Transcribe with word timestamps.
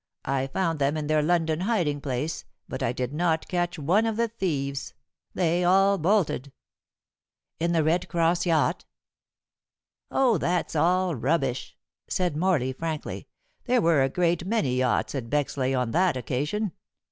I 0.25 0.47
found 0.47 0.79
them 0.79 0.97
in 0.97 1.05
their 1.05 1.21
London 1.21 1.59
hiding 1.59 2.01
place, 2.01 2.43
but 2.67 2.81
I 2.81 2.91
did 2.91 3.13
not 3.13 3.47
catch 3.47 3.77
one 3.77 4.07
of 4.07 4.17
the 4.17 4.27
thieves. 4.29 4.95
They 5.35 5.63
all 5.63 5.99
bolted." 5.99 6.51
"In 7.59 7.71
The 7.73 7.83
Red 7.83 8.07
Cross 8.09 8.47
yacht." 8.47 8.85
"Oh, 10.09 10.39
that's 10.39 10.75
all 10.75 11.13
rubbish," 11.13 11.77
said 12.07 12.35
Morley 12.35 12.73
frankly; 12.73 13.27
"there 13.65 13.79
were 13.79 14.01
a 14.01 14.09
great 14.09 14.43
many 14.43 14.77
yachts 14.77 15.13
at 15.13 15.29
Bexleigh 15.29 15.75
on 15.79 15.91
that 15.91 16.17
occasion. 16.17 16.71